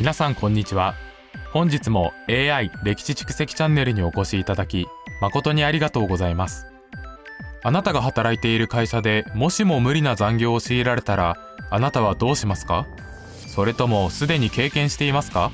[0.00, 0.94] 皆さんこんにちは。
[1.52, 4.86] 本日も AI 歴史蓄積チャンネルにお越しいただき
[5.20, 6.64] 誠にありがとうございます。
[7.62, 11.36] あなたが働いている会社でもしも無理な残業を強いられたら
[11.70, 12.86] あなたはどうしますか？
[13.46, 15.52] それともすでに経験していますか？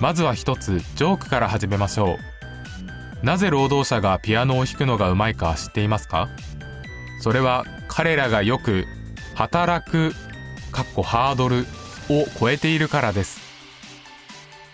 [0.00, 2.18] まずは一つジョークから始めましょ
[3.22, 3.24] う。
[3.24, 6.30] なぜ労働者がピアノを弾くのがうまいか知っていますか？
[7.20, 8.86] それは彼らがよく
[9.36, 10.14] 働く
[10.72, 11.64] かっこハードル
[12.10, 13.51] を超えているからです。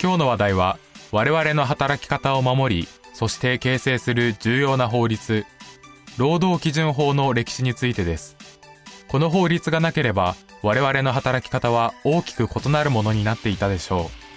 [0.01, 0.79] 今日の話題は
[1.11, 5.45] 我々の働き方を守りそして形成する重要な法律
[6.19, 8.37] 労働基準法の歴史についてです。
[9.09, 14.29] この法律がなければ我々の働き方は大きく異なるものになっていたでしょう。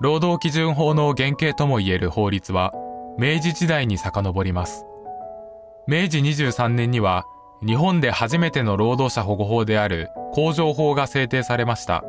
[0.00, 2.72] 労働基準法の原型ともいえる法律は
[3.18, 4.84] 明治時代に遡ります。
[5.86, 7.26] 明治23年には
[7.64, 12.02] 日本で初めての労働者保護法である工場法が制定されました。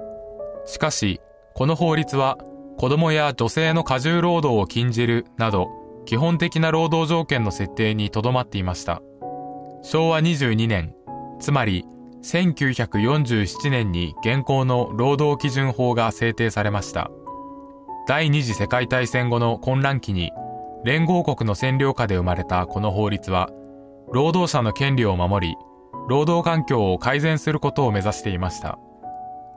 [0.66, 1.20] しかし、
[1.56, 2.38] この法律は
[2.78, 5.70] 子供や女性の過重労働を禁じるなど
[6.06, 9.02] 基本的な労働条件の設定にとどまっていました。
[9.84, 10.94] 昭和22年、
[11.40, 11.86] つまり
[12.24, 17.10] 1947年に現行の労働基準法が制定されました。
[18.08, 20.32] 第二次世界大戦後の混乱期に
[20.84, 23.50] 連合国の占領下で生まれたこの法律は
[24.12, 25.56] 労働者の権利を守り
[26.10, 28.80] 労働環境を改善することを目指していました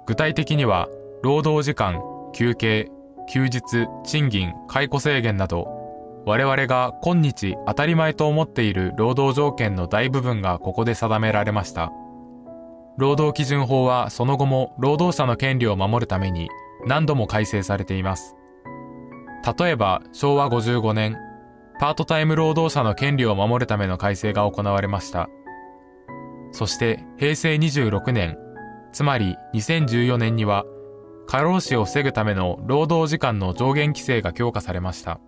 [0.07, 0.89] 具体的には
[1.23, 2.03] 労働時間
[2.33, 2.91] 休憩
[3.29, 5.67] 休日賃金解雇制限など
[6.27, 11.93] 我々が今日当たり前と思っている労働条件の大部分がここで定められました。
[12.97, 16.49] 労働基準法はその後も労働者の権利を守るために
[16.87, 18.37] 何度も改正されています。
[19.59, 21.19] 例えば昭和55年
[21.79, 25.29] パートタイム労働者の権利を守るための改正が行われました。
[26.53, 28.39] そして平成26年
[28.95, 30.65] つまり2014年には
[31.27, 35.21] 過労死を防ぐための労働時間の上限規制が強化されました。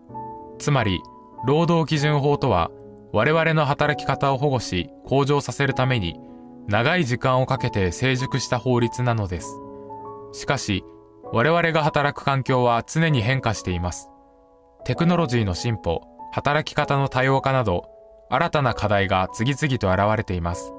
[0.58, 1.00] つまり、
[1.46, 2.70] 労働基準法とは、
[3.12, 6.20] 我々の働き方を保護し、向上させるために、
[6.68, 9.48] 長い時間をかけて成熟した法律なのです。
[10.32, 10.84] しかし、
[11.32, 14.10] 我々が働く環境は常に変化しています。
[14.84, 16.02] テクノロジーの進歩、
[16.32, 17.84] 働き方の多様化など、
[18.28, 20.72] 新たな課題が次々と現れています。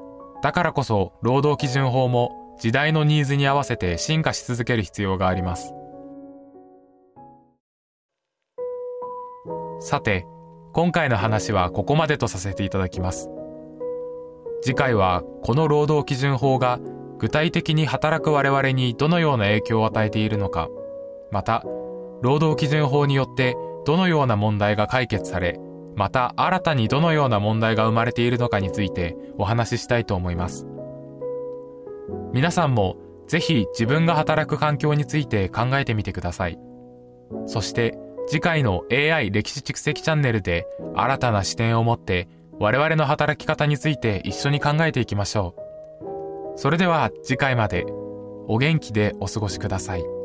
[0.43, 5.73] だからこそ、労働基準法も時代のニーズに合わせて進化し続ける必要があります
[9.79, 10.25] さて
[10.73, 13.29] 今回の話はここまでとさせていただきます
[14.61, 16.79] 次回はこの労働基準法が
[17.19, 20.67] 具体的に働く我々にどのような影響を与えているのか
[21.31, 21.63] また
[22.21, 25.59] 労働基準法によってどのような問題が解決され
[25.95, 30.67] また新たにどのような問題が生まれているのかについてお話ししたいと思います。
[32.37, 36.59] 皆さんもぜひ自分が働く環境について考えてみてください。
[37.47, 42.27] そして次回の AI 歴史蓄積チャンネルで新たな視点を持って
[42.59, 45.55] 我々の働き方について一緒に考えていきましょ
[46.55, 46.59] う。
[46.59, 47.87] それでは次回まで
[48.47, 50.16] お元気でお過ごしください。